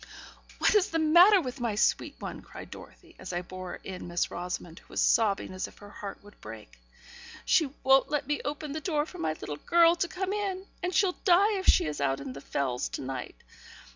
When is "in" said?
3.83-4.07, 10.33-10.65